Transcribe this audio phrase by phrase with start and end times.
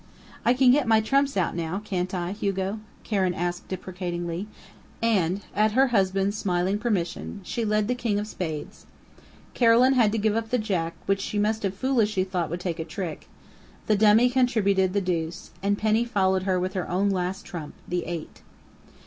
[0.43, 4.47] "I can get my trumps out now, can't I, Hugo?" Karen asked deprecatingly,
[4.99, 8.87] and at her husband's smiling permission, she led the King of Spades,
[9.53, 12.79] Carolyn had to give up the Jack, which she must have foolishly thought would take
[12.79, 13.29] a trick;
[13.85, 18.41] the dummy contributed the deuce, and Penny followed with her own last trump the eight.